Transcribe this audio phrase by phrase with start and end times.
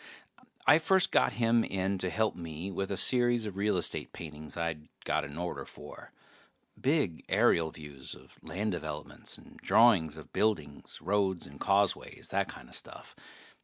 [0.65, 4.57] I first got him in to help me with a series of real estate paintings
[4.57, 6.11] I'd got an order for.
[6.81, 12.73] Big aerial views of land developments, and drawings of buildings, roads and causeways, that kinda
[12.73, 13.15] stuff.